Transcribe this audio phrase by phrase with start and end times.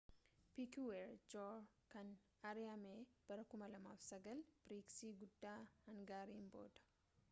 [0.53, 2.07] piikuweer jr kan
[2.51, 2.93] ari'ame
[3.29, 6.89] bara 2009 piriiksii guddaahaangaariin booda